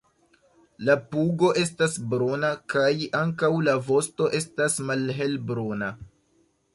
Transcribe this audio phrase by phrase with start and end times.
[0.87, 2.87] La pugo estas bruna kaj
[3.19, 5.91] ankaŭ la vosto estas malhelbruna.